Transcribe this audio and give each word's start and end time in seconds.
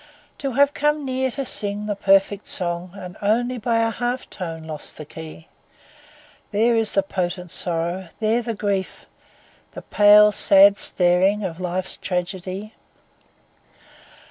To 0.39 0.53
have 0.53 0.73
come 0.73 1.05
near 1.05 1.29
to 1.29 1.45
sing 1.45 1.85
the 1.85 1.95
perfect 1.95 2.47
song 2.47 2.89
And 2.95 3.17
only 3.21 3.59
by 3.59 3.81
a 3.81 3.91
half 3.91 4.27
tone 4.31 4.63
lost 4.63 4.97
the 4.97 5.05
key, 5.05 5.47
There 6.49 6.75
is 6.75 6.93
the 6.93 7.03
potent 7.03 7.51
sorrow, 7.51 8.07
there 8.19 8.41
the 8.41 8.55
grief, 8.55 9.05
The 9.73 9.83
pale, 9.83 10.31
sad 10.31 10.75
staring 10.77 11.43
of 11.43 11.59
life's 11.61 11.97
tragedy. 11.97 12.73